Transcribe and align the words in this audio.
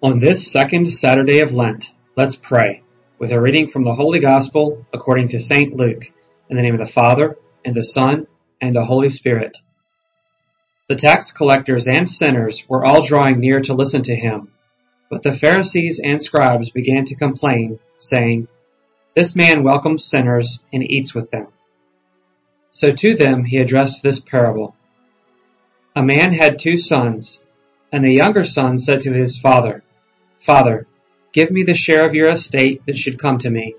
On 0.00 0.20
this 0.20 0.52
second 0.52 0.92
Saturday 0.92 1.40
of 1.40 1.54
Lent, 1.54 1.92
let's 2.14 2.36
pray 2.36 2.84
with 3.18 3.32
a 3.32 3.40
reading 3.40 3.66
from 3.66 3.82
the 3.82 3.96
Holy 3.96 4.20
Gospel 4.20 4.86
according 4.92 5.30
to 5.30 5.40
St. 5.40 5.74
Luke, 5.74 6.04
in 6.48 6.56
the 6.56 6.62
name 6.62 6.74
of 6.74 6.78
the 6.78 6.86
Father, 6.86 7.36
and 7.64 7.74
the 7.74 7.82
Son, 7.82 8.28
and 8.60 8.76
the 8.76 8.84
Holy 8.84 9.08
Spirit. 9.08 9.58
The 10.88 10.94
tax 10.94 11.32
collectors 11.32 11.88
and 11.88 12.08
sinners 12.08 12.64
were 12.68 12.84
all 12.84 13.02
drawing 13.02 13.40
near 13.40 13.58
to 13.62 13.74
listen 13.74 14.02
to 14.02 14.14
him, 14.14 14.52
but 15.10 15.24
the 15.24 15.32
Pharisees 15.32 16.00
and 16.02 16.22
scribes 16.22 16.70
began 16.70 17.04
to 17.06 17.16
complain, 17.16 17.80
saying, 17.96 18.46
This 19.16 19.34
man 19.34 19.64
welcomes 19.64 20.04
sinners 20.04 20.62
and 20.72 20.88
eats 20.88 21.12
with 21.12 21.30
them. 21.30 21.48
So 22.70 22.92
to 22.92 23.16
them 23.16 23.44
he 23.44 23.56
addressed 23.56 24.04
this 24.04 24.20
parable. 24.20 24.76
A 25.96 26.04
man 26.04 26.32
had 26.32 26.60
two 26.60 26.76
sons, 26.76 27.42
and 27.90 28.04
the 28.04 28.12
younger 28.12 28.44
son 28.44 28.78
said 28.78 29.00
to 29.00 29.12
his 29.12 29.36
father, 29.38 29.82
Father, 30.38 30.86
give 31.32 31.50
me 31.50 31.64
the 31.64 31.74
share 31.74 32.06
of 32.06 32.14
your 32.14 32.30
estate 32.30 32.86
that 32.86 32.96
should 32.96 33.18
come 33.18 33.38
to 33.38 33.50
me. 33.50 33.74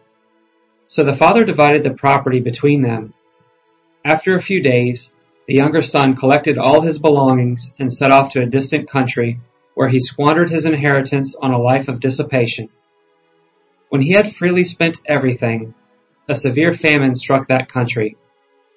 So 0.87 1.03
the 1.03 1.13
father 1.13 1.45
divided 1.45 1.83
the 1.83 1.93
property 1.93 2.39
between 2.39 2.81
them. 2.81 3.13
After 4.03 4.35
a 4.35 4.41
few 4.41 4.61
days, 4.61 5.13
the 5.47 5.55
younger 5.55 5.81
son 5.81 6.15
collected 6.15 6.57
all 6.57 6.81
his 6.81 6.99
belongings 6.99 7.73
and 7.79 7.91
set 7.91 8.11
off 8.11 8.33
to 8.33 8.41
a 8.41 8.45
distant 8.45 8.89
country, 8.89 9.39
where 9.73 9.89
he 9.89 9.99
squandered 9.99 10.49
his 10.49 10.65
inheritance 10.65 11.35
on 11.35 11.51
a 11.51 11.61
life 11.61 11.87
of 11.87 11.99
dissipation. 11.99 12.69
When 13.89 14.01
he 14.01 14.11
had 14.11 14.31
freely 14.31 14.63
spent 14.63 15.01
everything, 15.05 15.73
a 16.27 16.35
severe 16.35 16.73
famine 16.73 17.15
struck 17.15 17.47
that 17.47 17.69
country, 17.69 18.17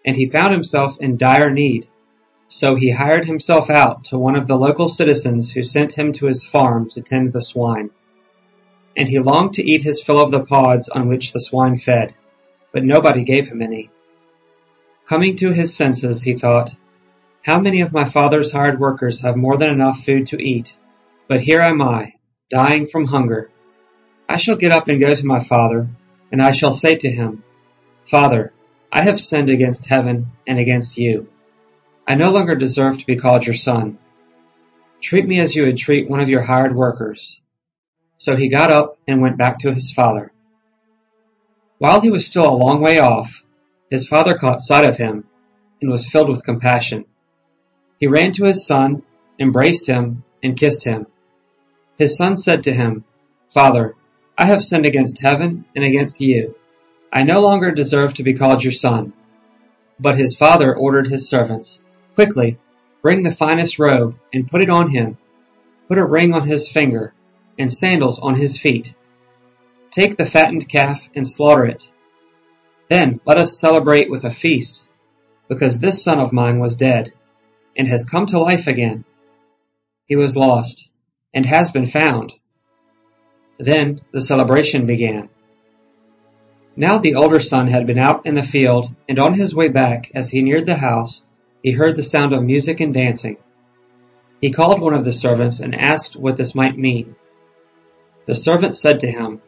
and 0.06 0.16
he 0.16 0.26
found 0.30 0.52
himself 0.52 1.00
in 1.00 1.16
dire 1.16 1.50
need. 1.50 1.86
So 2.54 2.74
he 2.74 2.90
hired 2.90 3.24
himself 3.24 3.70
out 3.70 4.04
to 4.04 4.18
one 4.18 4.36
of 4.36 4.46
the 4.46 4.58
local 4.58 4.90
citizens 4.90 5.50
who 5.50 5.62
sent 5.62 5.94
him 5.94 6.12
to 6.12 6.26
his 6.26 6.44
farm 6.44 6.90
to 6.90 7.00
tend 7.00 7.32
the 7.32 7.40
swine. 7.40 7.88
And 8.94 9.08
he 9.08 9.20
longed 9.20 9.54
to 9.54 9.64
eat 9.64 9.80
his 9.80 10.02
fill 10.02 10.20
of 10.20 10.30
the 10.30 10.44
pods 10.44 10.90
on 10.90 11.08
which 11.08 11.32
the 11.32 11.40
swine 11.40 11.78
fed, 11.78 12.12
but 12.70 12.84
nobody 12.84 13.24
gave 13.24 13.48
him 13.48 13.62
any. 13.62 13.88
Coming 15.06 15.36
to 15.36 15.50
his 15.50 15.74
senses, 15.74 16.22
he 16.22 16.34
thought, 16.34 16.76
How 17.42 17.58
many 17.58 17.80
of 17.80 17.94
my 17.94 18.04
father's 18.04 18.52
hired 18.52 18.78
workers 18.78 19.22
have 19.22 19.34
more 19.34 19.56
than 19.56 19.70
enough 19.70 20.00
food 20.00 20.26
to 20.26 20.42
eat? 20.42 20.76
But 21.28 21.40
here 21.40 21.62
am 21.62 21.80
I, 21.80 22.16
dying 22.50 22.84
from 22.84 23.06
hunger. 23.06 23.50
I 24.28 24.36
shall 24.36 24.56
get 24.56 24.72
up 24.72 24.88
and 24.88 25.00
go 25.00 25.14
to 25.14 25.26
my 25.26 25.40
father, 25.40 25.88
and 26.30 26.42
I 26.42 26.52
shall 26.52 26.74
say 26.74 26.96
to 26.96 27.10
him, 27.10 27.44
Father, 28.04 28.52
I 28.92 29.00
have 29.00 29.18
sinned 29.18 29.48
against 29.48 29.88
heaven 29.88 30.32
and 30.46 30.58
against 30.58 30.98
you. 30.98 31.28
I 32.06 32.14
no 32.14 32.30
longer 32.30 32.54
deserve 32.54 32.98
to 32.98 33.06
be 33.06 33.16
called 33.16 33.46
your 33.46 33.54
son. 33.54 33.98
Treat 35.00 35.26
me 35.26 35.40
as 35.40 35.54
you 35.54 35.64
would 35.64 35.76
treat 35.76 36.10
one 36.10 36.20
of 36.20 36.28
your 36.28 36.42
hired 36.42 36.74
workers. 36.74 37.40
So 38.16 38.36
he 38.36 38.48
got 38.48 38.70
up 38.70 38.98
and 39.06 39.20
went 39.20 39.38
back 39.38 39.60
to 39.60 39.72
his 39.72 39.92
father. 39.92 40.32
While 41.78 42.00
he 42.00 42.10
was 42.10 42.26
still 42.26 42.48
a 42.48 42.54
long 42.54 42.80
way 42.80 42.98
off, 42.98 43.44
his 43.90 44.06
father 44.06 44.36
caught 44.36 44.60
sight 44.60 44.84
of 44.88 44.96
him 44.96 45.24
and 45.80 45.90
was 45.90 46.08
filled 46.08 46.28
with 46.28 46.44
compassion. 46.44 47.04
He 47.98 48.06
ran 48.06 48.32
to 48.32 48.44
his 48.44 48.66
son, 48.66 49.02
embraced 49.38 49.86
him, 49.86 50.24
and 50.42 50.56
kissed 50.56 50.84
him. 50.84 51.06
His 51.98 52.16
son 52.16 52.36
said 52.36 52.64
to 52.64 52.72
him, 52.72 53.04
Father, 53.48 53.94
I 54.36 54.46
have 54.46 54.62
sinned 54.62 54.86
against 54.86 55.22
heaven 55.22 55.64
and 55.74 55.84
against 55.84 56.20
you. 56.20 56.56
I 57.12 57.24
no 57.24 57.40
longer 57.40 57.70
deserve 57.70 58.14
to 58.14 58.22
be 58.22 58.34
called 58.34 58.64
your 58.64 58.72
son. 58.72 59.12
But 60.00 60.16
his 60.16 60.36
father 60.36 60.74
ordered 60.74 61.06
his 61.06 61.28
servants, 61.28 61.82
Quickly, 62.14 62.58
bring 63.00 63.22
the 63.22 63.30
finest 63.30 63.78
robe 63.78 64.16
and 64.32 64.50
put 64.50 64.62
it 64.62 64.70
on 64.70 64.90
him. 64.90 65.18
Put 65.88 65.98
a 65.98 66.04
ring 66.06 66.34
on 66.34 66.46
his 66.46 66.68
finger 66.68 67.14
and 67.58 67.72
sandals 67.72 68.18
on 68.18 68.34
his 68.34 68.58
feet. 68.58 68.94
Take 69.90 70.16
the 70.16 70.26
fattened 70.26 70.68
calf 70.68 71.08
and 71.14 71.26
slaughter 71.26 71.66
it. 71.66 71.90
Then 72.88 73.20
let 73.24 73.38
us 73.38 73.58
celebrate 73.58 74.10
with 74.10 74.24
a 74.24 74.30
feast, 74.30 74.88
because 75.48 75.80
this 75.80 76.02
son 76.02 76.18
of 76.18 76.32
mine 76.32 76.58
was 76.58 76.76
dead 76.76 77.12
and 77.76 77.88
has 77.88 78.04
come 78.04 78.26
to 78.26 78.38
life 78.38 78.66
again. 78.66 79.04
He 80.06 80.16
was 80.16 80.36
lost 80.36 80.90
and 81.32 81.46
has 81.46 81.70
been 81.70 81.86
found. 81.86 82.34
Then 83.58 84.00
the 84.12 84.20
celebration 84.20 84.86
began. 84.86 85.28
Now 86.76 86.98
the 86.98 87.14
older 87.14 87.40
son 87.40 87.68
had 87.68 87.86
been 87.86 87.98
out 87.98 88.26
in 88.26 88.34
the 88.34 88.42
field, 88.42 88.94
and 89.08 89.18
on 89.18 89.34
his 89.34 89.54
way 89.54 89.68
back, 89.68 90.10
as 90.14 90.30
he 90.30 90.42
neared 90.42 90.66
the 90.66 90.74
house, 90.74 91.22
he 91.62 91.72
heard 91.72 91.96
the 91.96 92.02
sound 92.02 92.32
of 92.32 92.42
music 92.42 92.80
and 92.80 92.92
dancing. 92.92 93.36
He 94.40 94.50
called 94.50 94.80
one 94.80 94.94
of 94.94 95.04
the 95.04 95.12
servants 95.12 95.60
and 95.60 95.74
asked 95.74 96.16
what 96.16 96.36
this 96.36 96.54
might 96.54 96.76
mean. 96.76 97.14
The 98.26 98.34
servant 98.34 98.74
said 98.74 99.00
to 99.00 99.10
him, 99.10 99.40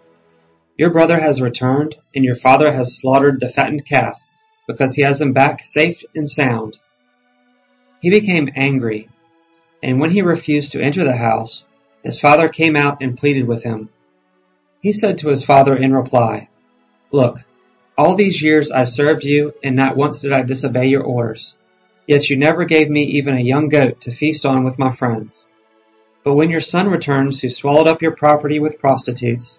Your 0.77 0.91
brother 0.91 1.19
has 1.19 1.43
returned, 1.43 1.97
and 2.15 2.25
your 2.25 2.37
father 2.37 2.73
has 2.73 2.97
slaughtered 2.97 3.41
the 3.41 3.49
fattened 3.49 3.85
calf, 3.85 4.21
because 4.69 4.95
he 4.95 5.03
has 5.03 5.21
him 5.21 5.33
back 5.33 5.65
safe 5.65 6.05
and 6.15 6.29
sound. 6.29 6.79
He 8.01 8.11
became 8.11 8.51
angry, 8.55 9.09
and 9.83 10.01
when 10.01 10.11
he 10.11 10.23
refused 10.23 10.73
to 10.73 10.81
enter 10.81 11.03
the 11.03 11.17
house, 11.17 11.67
his 12.05 12.21
father 12.21 12.49
came 12.49 12.77
out 12.77 13.03
and 13.03 13.17
pleaded 13.17 13.49
with 13.49 13.65
him. 13.65 13.89
He 14.81 14.93
said 14.93 15.19
to 15.19 15.29
his 15.29 15.45
father 15.45 15.75
in 15.75 15.93
reply, 15.93 16.49
Look, 17.11 17.41
all 17.97 18.15
these 18.15 18.43
years 18.43 18.71
I 18.71 18.85
served 18.85 19.25
you, 19.25 19.55
and 19.63 19.75
not 19.75 19.97
once 19.97 20.21
did 20.21 20.33
I 20.33 20.43
disobey 20.43 20.87
your 20.87 21.03
orders. 21.03 21.57
Yet 22.07 22.29
you 22.29 22.37
never 22.37 22.65
gave 22.65 22.91
me 22.91 23.03
even 23.03 23.37
a 23.37 23.41
young 23.41 23.69
goat 23.69 24.03
to 24.03 24.11
feast 24.11 24.45
on 24.45 24.65
with 24.65 24.79
my 24.79 24.91
friends. 24.91 25.49
But 26.23 26.35
when 26.35 26.51
your 26.51 26.61
son 26.61 26.89
returns 26.89 27.41
who 27.41 27.49
swallowed 27.49 27.87
up 27.87 28.03
your 28.03 28.17
property 28.17 28.59
with 28.59 28.79
prostitutes, 28.79 29.59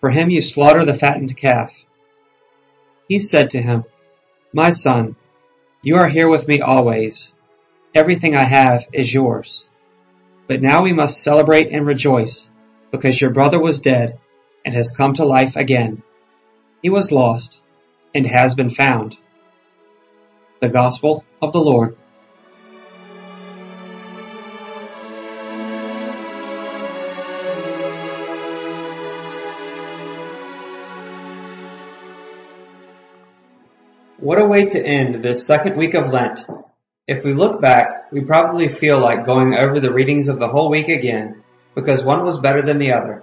for 0.00 0.10
him 0.10 0.30
you 0.30 0.42
slaughter 0.42 0.84
the 0.84 0.94
fattened 0.94 1.36
calf. 1.36 1.84
He 3.08 3.18
said 3.18 3.50
to 3.50 3.62
him, 3.62 3.84
My 4.52 4.70
son, 4.70 5.16
you 5.82 5.96
are 5.96 6.08
here 6.08 6.28
with 6.28 6.48
me 6.48 6.60
always. 6.60 7.34
Everything 7.94 8.34
I 8.34 8.44
have 8.44 8.86
is 8.92 9.12
yours. 9.12 9.68
But 10.46 10.62
now 10.62 10.82
we 10.82 10.92
must 10.92 11.22
celebrate 11.22 11.70
and 11.70 11.86
rejoice, 11.86 12.50
because 12.90 13.20
your 13.20 13.30
brother 13.30 13.60
was 13.60 13.80
dead 13.80 14.18
and 14.64 14.74
has 14.74 14.90
come 14.90 15.14
to 15.14 15.24
life 15.24 15.56
again. 15.56 16.02
He 16.82 16.90
was 16.90 17.12
lost 17.12 17.62
and 18.14 18.26
has 18.26 18.54
been 18.54 18.70
found. 18.70 19.16
The 20.64 20.70
Gospel 20.70 21.26
of 21.42 21.52
the 21.52 21.58
Lord. 21.58 21.94
What 34.16 34.38
a 34.38 34.46
way 34.46 34.64
to 34.64 34.82
end 34.82 35.16
this 35.16 35.46
second 35.46 35.76
week 35.76 35.92
of 35.92 36.10
Lent. 36.10 36.40
If 37.06 37.24
we 37.24 37.34
look 37.34 37.60
back, 37.60 38.10
we 38.10 38.22
probably 38.22 38.68
feel 38.68 38.98
like 38.98 39.26
going 39.26 39.54
over 39.54 39.78
the 39.80 39.92
readings 39.92 40.28
of 40.28 40.38
the 40.38 40.48
whole 40.48 40.70
week 40.70 40.88
again 40.88 41.42
because 41.74 42.02
one 42.02 42.24
was 42.24 42.38
better 42.38 42.62
than 42.62 42.78
the 42.78 42.92
other, 42.92 43.22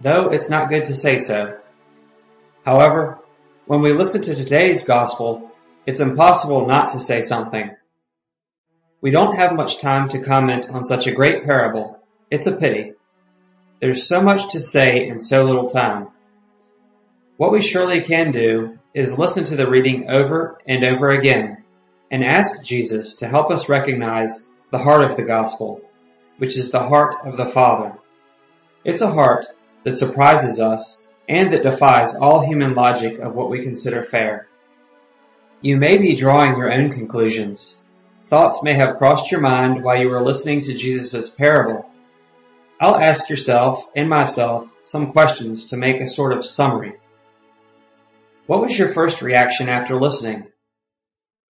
though 0.00 0.28
it's 0.28 0.48
not 0.48 0.68
good 0.68 0.84
to 0.84 0.94
say 0.94 1.18
so. 1.18 1.58
However, 2.64 3.18
when 3.66 3.80
we 3.80 3.92
listen 3.92 4.22
to 4.22 4.36
today's 4.36 4.84
Gospel, 4.84 5.50
it's 5.88 6.00
impossible 6.00 6.66
not 6.66 6.90
to 6.90 7.00
say 7.00 7.22
something. 7.22 7.74
We 9.00 9.10
don't 9.10 9.36
have 9.36 9.56
much 9.56 9.80
time 9.80 10.10
to 10.10 10.22
comment 10.22 10.68
on 10.68 10.84
such 10.84 11.06
a 11.06 11.14
great 11.14 11.44
parable. 11.44 11.98
It's 12.30 12.46
a 12.46 12.54
pity. 12.54 12.92
There's 13.80 14.06
so 14.06 14.20
much 14.20 14.52
to 14.52 14.60
say 14.60 15.08
in 15.08 15.18
so 15.18 15.44
little 15.44 15.70
time. 15.70 16.08
What 17.38 17.52
we 17.52 17.62
surely 17.62 18.02
can 18.02 18.32
do 18.32 18.78
is 18.92 19.18
listen 19.18 19.44
to 19.46 19.56
the 19.56 19.66
reading 19.66 20.10
over 20.10 20.58
and 20.66 20.84
over 20.84 21.08
again 21.08 21.64
and 22.10 22.22
ask 22.22 22.62
Jesus 22.62 23.16
to 23.20 23.26
help 23.26 23.50
us 23.50 23.70
recognize 23.70 24.46
the 24.70 24.76
heart 24.76 25.04
of 25.04 25.16
the 25.16 25.24
gospel, 25.24 25.80
which 26.36 26.58
is 26.58 26.70
the 26.70 26.86
heart 26.86 27.14
of 27.24 27.38
the 27.38 27.46
Father. 27.46 27.94
It's 28.84 29.00
a 29.00 29.10
heart 29.10 29.46
that 29.84 29.96
surprises 29.96 30.60
us 30.60 31.08
and 31.26 31.50
that 31.52 31.62
defies 31.62 32.14
all 32.14 32.44
human 32.44 32.74
logic 32.74 33.20
of 33.20 33.36
what 33.36 33.48
we 33.48 33.62
consider 33.62 34.02
fair. 34.02 34.48
You 35.60 35.76
may 35.76 35.98
be 35.98 36.14
drawing 36.14 36.56
your 36.56 36.72
own 36.72 36.90
conclusions. 36.90 37.82
Thoughts 38.24 38.62
may 38.62 38.74
have 38.74 38.96
crossed 38.96 39.32
your 39.32 39.40
mind 39.40 39.82
while 39.82 40.00
you 40.00 40.08
were 40.08 40.22
listening 40.22 40.60
to 40.60 40.74
Jesus' 40.74 41.30
parable. 41.30 41.90
I'll 42.80 42.94
ask 42.94 43.28
yourself 43.28 43.84
and 43.96 44.08
myself 44.08 44.72
some 44.84 45.10
questions 45.10 45.66
to 45.66 45.76
make 45.76 46.00
a 46.00 46.06
sort 46.06 46.32
of 46.32 46.46
summary. 46.46 46.92
What 48.46 48.60
was 48.60 48.78
your 48.78 48.86
first 48.86 49.20
reaction 49.20 49.68
after 49.68 49.96
listening? 49.96 50.46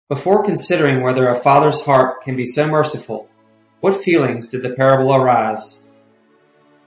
Before 0.08 0.46
considering 0.46 1.04
whether 1.04 1.28
a 1.28 1.36
father's 1.36 1.82
heart 1.82 2.22
can 2.22 2.38
be 2.38 2.46
so 2.46 2.68
merciful, 2.68 3.28
what 3.82 3.98
feelings 3.98 4.48
did 4.48 4.62
the 4.62 4.76
parable 4.76 5.14
arise? 5.14 5.86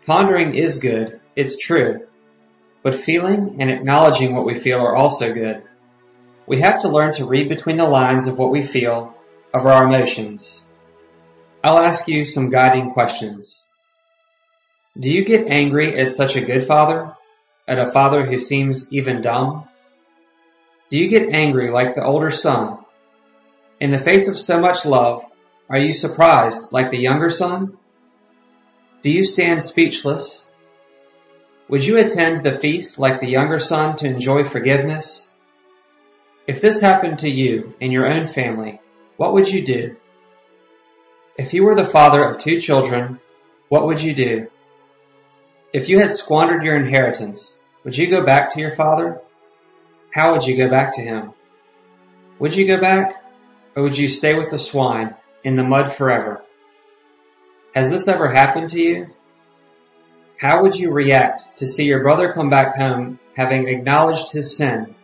Pondering 0.07 0.55
is 0.55 0.79
good, 0.79 1.21
it's 1.37 1.59
true, 1.59 2.07
but 2.83 2.95
feeling 2.95 3.61
and 3.61 3.71
acknowledging 3.71 4.35
what 4.35 4.47
we 4.47 4.55
feel 4.55 4.81
are 4.81 4.97
also 4.97 5.35
good. 5.35 5.63
We 6.47 6.61
have 6.61 6.83
to 6.83 6.89
learn 6.89 7.13
to 7.13 7.25
read 7.25 7.49
between 7.49 7.77
the 7.77 7.89
lines 7.89 8.27
of 8.27 8.39
what 8.39 8.51
we 8.51 8.63
feel, 8.63 9.15
of 9.55 9.67
our 9.67 9.85
emotions. 9.85 10.65
I'll 11.63 11.79
ask 11.79 12.09
you 12.09 12.27
some 12.27 12.51
guiding 12.51 12.91
questions. 12.91 13.65
Do 14.99 15.11
you 15.11 15.25
get 15.25 15.47
angry 15.47 15.97
at 15.97 16.11
such 16.11 16.37
a 16.37 16.45
good 16.45 16.65
father? 16.65 17.15
At 17.69 17.79
a 17.79 17.87
father 17.87 18.25
who 18.25 18.39
seems 18.39 18.93
even 18.93 19.23
dumb? 19.23 19.69
Do 20.89 20.99
you 20.99 21.09
get 21.09 21.33
angry 21.33 21.71
like 21.71 21.95
the 21.95 22.05
older 22.05 22.31
son? 22.31 22.79
In 23.81 23.91
the 23.91 23.99
face 23.99 24.29
of 24.29 24.39
so 24.39 24.61
much 24.61 24.85
love, 24.85 25.23
are 25.69 25.79
you 25.79 25.95
surprised 25.95 26.73
like 26.73 26.91
the 26.91 26.99
younger 26.99 27.31
son? 27.31 27.79
Do 29.01 29.11
you 29.11 29.25
stand 29.25 29.63
speechless? 29.63 30.53
Would 31.69 31.87
you 31.87 31.99
attend 31.99 32.45
the 32.45 32.53
feast 32.53 32.99
like 32.99 33.21
the 33.21 33.31
younger 33.31 33.59
son 33.59 33.97
to 33.97 34.07
enjoy 34.07 34.45
forgiveness? 34.45 35.32
If 36.47 36.61
this 36.61 36.81
happened 36.81 37.21
to 37.21 37.31
you 37.31 37.75
in 37.79 37.93
your 37.93 38.07
own 38.07 38.25
family, 38.25 38.81
what 39.17 39.33
would 39.33 39.49
you 39.49 39.65
do? 39.65 39.97
If 41.37 41.55
you 41.55 41.65
were 41.65 41.77
the 41.77 41.85
father 41.85 42.25
of 42.25 42.39
two 42.39 42.59
children, 42.59 43.21
what 43.69 43.87
would 43.87 44.03
you 44.03 44.13
do? 44.13 44.49
If 45.73 45.89
you 45.89 46.01
had 46.01 46.13
squandered 46.13 46.65
your 46.65 46.77
inheritance, 46.77 47.61
would 47.85 47.97
you 47.97 48.09
go 48.11 48.27
back 48.27 48.51
to 48.51 48.61
your 48.61 48.73
father? 48.73 49.21
How 50.13 50.33
would 50.33 50.45
you 50.45 50.57
go 50.57 50.69
back 50.69 50.97
to 50.97 51.01
him? 51.01 51.33
Would 52.41 52.57
you 52.57 52.67
go 52.67 52.81
back, 52.81 53.25
or 53.77 53.85
would 53.85 53.97
you 53.97 54.09
stay 54.09 54.37
with 54.37 54.51
the 54.51 54.59
swine 54.59 55.15
in 55.45 55.55
the 55.55 55.65
mud 55.65 55.91
forever? 55.93 56.43
Has 57.73 57.89
this 57.89 58.09
ever 58.09 58.29
happened 58.29 58.71
to 58.71 58.81
you? 58.81 59.15
How 60.39 60.63
would 60.63 60.75
you 60.75 60.91
react 60.91 61.59
to 61.59 61.67
see 61.67 61.85
your 61.85 62.03
brother 62.03 62.33
come 62.33 62.51
back 62.51 62.77
home 62.77 63.21
having 63.37 63.69
acknowledged 63.69 64.33
his 64.33 64.57
sin? 64.57 64.97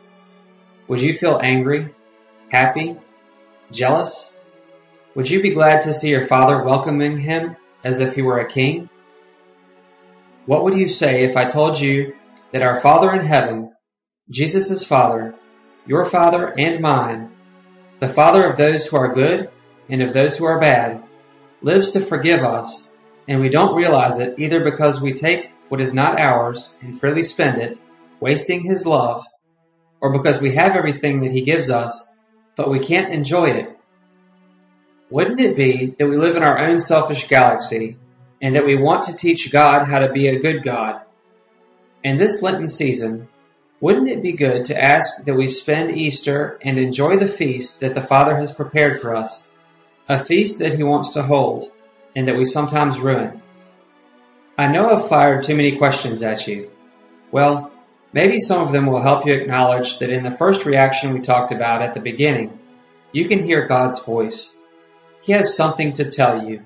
Would 0.88 1.02
you 1.02 1.12
feel 1.12 1.38
angry, 1.43 1.94
happy, 2.50 2.96
jealous? 3.70 4.40
Would 5.14 5.31
you 5.31 5.43
be 5.43 5.50
glad 5.50 5.82
to 5.82 5.93
see 5.93 6.08
your 6.08 6.26
father 6.26 6.62
welcoming 6.62 7.19
him 7.19 7.56
as 7.85 8.00
if 8.00 8.14
he 8.14 8.23
were 8.23 8.38
a 8.38 8.49
king? 8.49 8.88
What 10.46 10.64
would 10.64 10.75
you 10.75 10.88
say 10.88 11.25
if 11.25 11.37
I 11.37 11.44
told 11.44 11.79
you 11.79 12.17
that 12.52 12.62
our 12.62 12.81
Father 12.81 13.12
in 13.12 13.20
heaven, 13.20 13.75
Jesus' 14.31 14.82
Father, 14.82 15.35
your 15.87 16.06
Father 16.06 16.58
and 16.58 16.81
mine, 16.81 17.32
the 18.00 18.08
Father 18.08 18.46
of 18.46 18.56
those 18.56 18.87
who 18.87 18.96
are 18.96 19.12
good 19.12 19.50
and 19.90 20.02
of 20.02 20.14
those 20.14 20.38
who 20.38 20.46
are 20.46 20.58
bad, 20.58 21.02
lives 21.61 21.90
to 21.90 22.00
forgive 22.00 22.44
us, 22.44 22.94
and 23.29 23.43
we 23.43 23.50
don't 23.50 23.76
realize 23.76 24.20
it 24.20 24.38
either 24.38 24.64
because 24.64 25.02
we 25.02 25.12
take 25.12 25.50
what 25.69 25.82
is 25.82 25.93
not 25.93 26.19
ours 26.19 26.75
and 26.81 26.99
freely 26.99 27.23
spend 27.23 27.58
it, 27.58 27.79
wasting 28.20 28.62
His 28.62 28.87
love, 28.87 29.23
or 30.00 30.12
because 30.12 30.41
we 30.41 30.55
have 30.55 30.77
everything 30.77 31.21
that 31.21 31.31
He 31.31 31.43
gives 31.43 31.71
us, 31.71 32.12
but 32.56 32.71
we 32.71 32.79
can't 32.79 33.12
enjoy 33.12 33.50
it. 33.50 33.79
Wouldn't 35.11 35.41
it 35.41 35.56
be 35.56 35.87
that 35.99 36.09
we 36.09 36.17
live 36.17 36.37
in 36.37 36.43
our 36.43 36.59
own 36.59 36.81
selfish 36.81 37.29
galaxy 37.29 37.97
and 38.41 38.55
that 38.55 38.67
we 38.67 38.77
want 38.77 39.05
to 39.05 39.17
teach 39.17 39.53
God 39.53 39.87
how 39.87 40.00
to 40.00 40.12
be 40.12 40.29
a 40.29 40.39
good 40.39 40.62
God. 40.62 41.00
In 42.05 42.17
this 42.17 42.43
Lenten 42.43 42.69
season, 42.69 43.29
wouldn't 43.81 44.09
it 44.09 44.23
be 44.23 44.33
good 44.33 44.67
to 44.67 44.83
ask 44.83 45.25
that 45.25 45.35
we 45.35 45.49
spend 45.49 45.97
Easter 45.97 46.59
and 46.62 46.79
enjoy 46.79 47.17
the 47.17 47.29
feast 47.29 47.81
that 47.81 47.95
the 47.95 48.00
Father 48.00 48.37
has 48.37 48.53
prepared 48.53 49.00
for 49.00 49.17
us, 49.17 49.50
a 50.09 50.19
feast 50.19 50.61
that 50.61 50.75
He 50.75 50.83
wants 50.83 51.15
to 51.15 51.23
hold 51.23 51.67
and 52.15 52.29
that 52.29 52.37
we 52.37 52.45
sometimes 52.45 53.00
ruin? 53.00 53.43
I 54.56 54.69
know 54.69 54.91
I've 54.91 55.09
fired 55.09 55.45
too 55.45 55.55
many 55.55 55.77
questions 55.77 56.23
at 56.23 56.47
you. 56.47 56.71
Well, 57.31 57.73
maybe 58.12 58.40
some 58.40 58.62
of 58.62 58.72
them 58.72 58.87
will 58.87 59.00
help 59.00 59.26
you 59.26 59.34
acknowledge 59.34 59.99
that 59.99 60.10
in 60.10 60.22
the 60.22 60.31
first 60.31 60.66
reaction 60.66 61.14
we 61.14 61.20
talked 61.20 61.52
about 61.52 61.82
at 61.82 61.94
the 61.94 62.00
beginning, 62.00 62.58
you 63.12 63.28
can 63.28 63.43
hear 63.44 63.66
God's 63.66 64.05
voice. 64.05 64.55
He 65.22 65.32
has 65.32 65.56
something 65.56 65.93
to 65.94 66.10
tell 66.10 66.49
you 66.49 66.64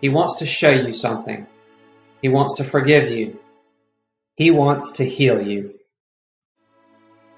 he 0.00 0.08
wants 0.08 0.36
to 0.36 0.46
show 0.46 0.70
you 0.70 0.92
something. 0.92 1.46
He 2.22 2.28
wants 2.28 2.54
to 2.54 2.64
forgive 2.64 3.10
you. 3.10 3.38
He 4.36 4.50
wants 4.50 4.92
to 4.92 5.04
heal 5.04 5.42
you. 5.42 5.74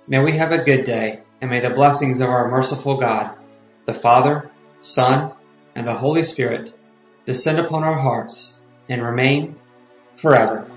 May 0.06 0.19
we 0.23 0.33
have 0.33 0.53
a 0.53 0.62
good 0.62 0.85
day, 0.85 1.21
and 1.41 1.50
may 1.50 1.61
the 1.61 1.71
blessings 1.71 2.21
of 2.21 2.29
our 2.29 2.50
merciful 2.50 2.97
God, 2.99 3.35
the 3.87 3.94
Father, 3.94 4.50
Son, 4.83 5.33
and 5.75 5.87
the 5.87 5.94
Holy 5.94 6.23
Spirit 6.23 6.73
descend 7.25 7.59
upon 7.59 7.85
our 7.85 7.99
hearts 7.99 8.59
and 8.88 9.03
remain 9.03 9.56
forever. 10.17 10.70